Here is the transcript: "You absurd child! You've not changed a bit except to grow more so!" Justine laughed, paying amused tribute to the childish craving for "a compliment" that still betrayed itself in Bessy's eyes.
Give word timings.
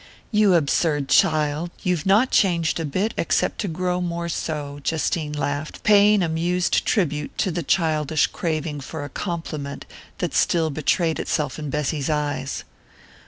"You 0.31 0.55
absurd 0.55 1.09
child! 1.09 1.69
You've 1.83 2.07
not 2.07 2.31
changed 2.31 2.79
a 2.79 2.85
bit 2.85 3.13
except 3.17 3.59
to 3.61 3.67
grow 3.67 4.01
more 4.01 4.29
so!" 4.29 4.79
Justine 4.83 5.31
laughed, 5.31 5.83
paying 5.83 6.23
amused 6.23 6.83
tribute 6.87 7.37
to 7.37 7.51
the 7.51 7.61
childish 7.61 8.25
craving 8.25 8.79
for 8.79 9.03
"a 9.05 9.09
compliment" 9.09 9.85
that 10.17 10.33
still 10.33 10.71
betrayed 10.71 11.19
itself 11.19 11.59
in 11.59 11.69
Bessy's 11.69 12.09
eyes. 12.09 12.63